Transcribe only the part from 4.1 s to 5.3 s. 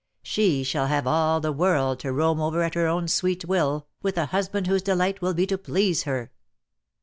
a husband whose delight